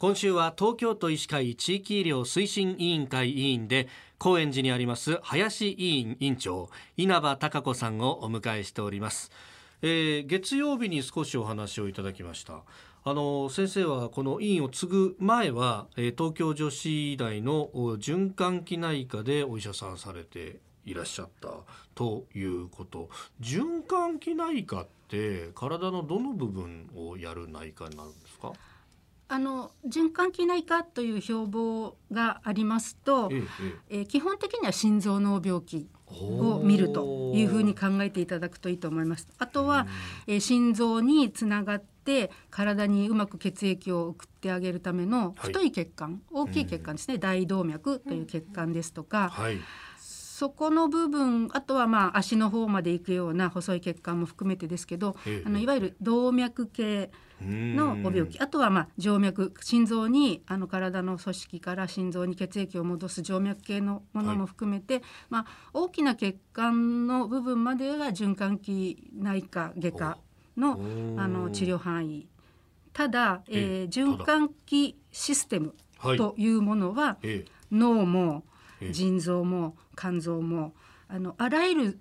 [0.00, 3.86] 今週は東京都医師会地域医療推進委員会委員で
[4.18, 9.30] 高円寺にあります林委員委員長稲葉貴子さんをお迎えしております、
[9.82, 12.62] えー、月曜日に少しお話をいただきました。
[13.04, 21.50] あの先生はこの委員を継ぐ前は、え、東京女子医大の循環器内科でお医者さんされていらっしゃった
[21.94, 23.10] ということ。
[23.42, 28.52] 循環器内科って体のどの部分をやる内科になるんですか？
[29.32, 39.28] あの循環器内科という標榜がありますと、えええー、基本的には心臓の病気を見るというふうに考えていただくといいと思います。
[39.38, 39.86] あとは、
[40.26, 49.60] えー、心臓につながって体にうまく血液を送ってあげるための太い血管、はい、大きい血管ですね、大動脈という血管ですとか、はい
[50.40, 57.10] そこの部分あとはまあ足の方まで行くような細い血管も含めてですけど、ええ、あのいわゆる動脈系
[57.42, 58.40] のご病気。
[58.40, 70.18] あとはまあ静脈心臓にあの体の組織から心臓に血液を戻す静脈系のものも含めて、はい、まあ、大きな血管の部分までが循環器内科外科
[70.56, 70.80] の
[71.18, 72.26] あの治療範囲。
[72.94, 75.74] ただ、えー、循環器システム
[76.16, 78.44] というものは、はい、脳も
[78.90, 80.74] 腎臓も肝臓も
[81.08, 82.00] あのあらゆる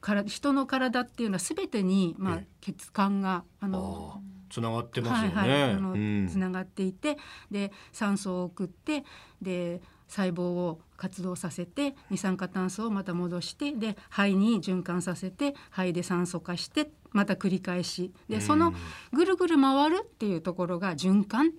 [0.00, 5.34] から人の体っていうのは全てに、まあ、血管があのつながってますよね。
[5.34, 7.18] はいはい、あの、つながっていて
[7.50, 9.04] で酸素を送って
[9.42, 18.12] で細胞を活動させて二酸化炭素をまた戻してで肺に循環させて肺で酸素化してまた繰り返し。
[18.28, 18.72] でその
[19.12, 21.52] ぐるぐる回るっていうところが循環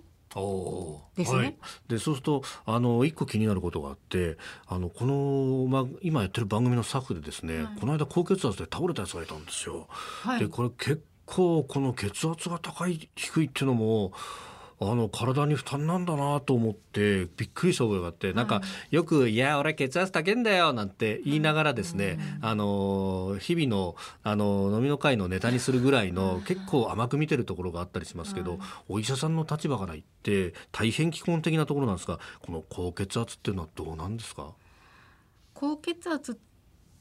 [1.16, 1.38] ですね。
[1.38, 1.56] はい、
[1.88, 9.88] でそうするとあの一個気になることがあってあのこの、まあ、今やってる番組のスタッフでですね、はい、この間高血圧で倒れたやつがいたんですよ。
[10.22, 14.12] はい、でこれ結構この血圧が高い低いっていうのも
[14.82, 28.58] あの体に負担なんだなと思ってびっくりした覚えがあって、なんかよく「いや俺血圧高いんだよ」なんて言いながらですね、あの日々のあの飲みの会のネタにするぐらいの結構甘く見てるところがあったりしますけど、
[28.88, 34.54] お医者さんの立場から言って大変基本的なところなんですがこの高血圧っていうのはどうなんですか？
[35.52, 36.49] 高血圧って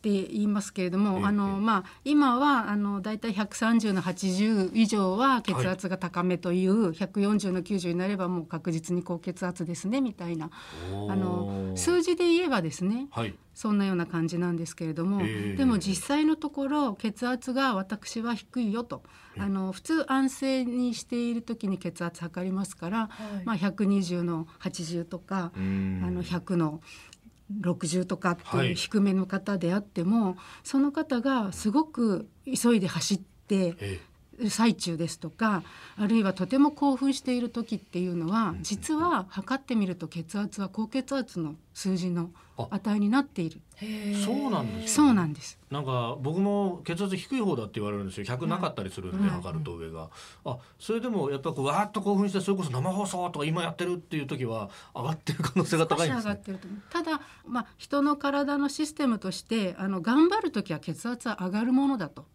[0.03, 10.49] 言いますけれども、あのまあ、今はあの大体130の80以上は血圧が高めという、はい、140の90になればもう確実に高血圧ですねみたいな。
[11.09, 15.21] あの数字で言えばですね、はい、そんなような感じなんですけれども、
[15.57, 19.03] でも実際のところ血圧が私は低いよと。
[19.37, 23.09] あの普通安静にしている時に血圧測りますから、は
[23.41, 26.81] い、まあ、120の80とかあの100の
[27.61, 33.99] 60とかっていう低めの方であっても、はい、その方がすごく急いで走って
[34.49, 35.63] 最中ですとか
[35.97, 42.29] あるいはとても興奮している時っていうのは実は測ってみると血圧は高血圧の数字の
[42.69, 43.61] 値になっている。
[44.25, 45.57] そうなんです、そうなんです。
[45.71, 48.25] なんか僕も血圧低い方だって言われるんですよ。
[48.25, 50.09] 100なかったりするんで、測ると上が。
[50.43, 56.41] あ、それでもやっぱこうわーっと興奮してそれこそ生放送とか今やってるっていう時は上がってる可能性が高いんですね。
[56.89, 62.25] ただまあ人の体のシステムとしてあの頑張る時は血圧は上がるものだと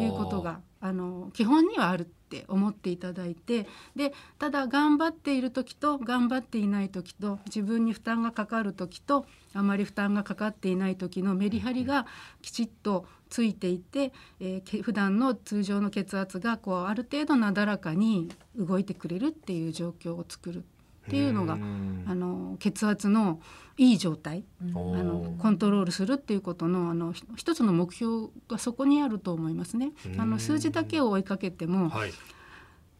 [0.00, 12.06] いうことがあの基本にはあるって思っていただいてでただ頑張っている時と頑張っていない時と自分に負担がかかる時とあまり負担がかかっていない時のメリハリが
[12.42, 20.64] きちっとついていて、えー、普段の通常の血圧がこうある程度なだらかに動いてくれるっていう状況を作る。
[21.06, 23.40] っていうのがあの血圧の
[23.76, 29.92] いい状態あのコントロールするっていうことのあの一つの目標がそこにあると思いますね。
[30.18, 32.12] あの数字だけを追いかけても、はい、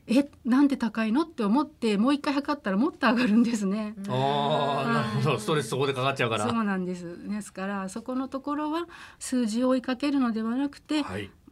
[0.07, 3.95] えなんで高いのって思ってもう一回測ったらもっと上がるんですね。
[4.09, 5.39] ああなるほど。
[5.39, 6.49] ストレスそこでかかっちゃうから。
[6.49, 7.29] そうなんです。
[7.29, 8.87] ですからそこのところは
[9.19, 11.03] 数字を追いかけるのではなくて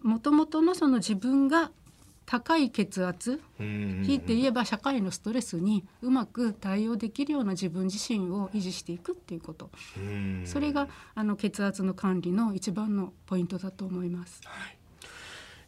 [0.03, 1.73] もともとのその自分が
[2.27, 9.71] 高い血圧ひいて言えば社会のストレスにうまく対応できるような自分自身を維持していくっていうこと。
[10.45, 14.41] それがあの血圧の管理の一番のポイントだと思います。
[14.45, 14.79] はい。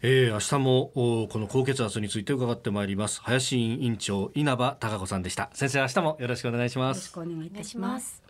[0.02, 3.20] えー、明日もこの高血圧について伺ってまいります。
[3.22, 5.50] 林委員長稲葉貴子さんでした。
[5.52, 6.98] 先生明日もよろしくお願いします。
[7.16, 8.25] よろしくお願いいたします